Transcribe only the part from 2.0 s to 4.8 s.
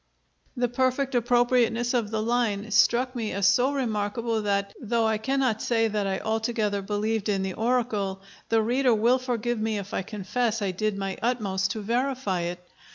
the line struck me as so remarkable that,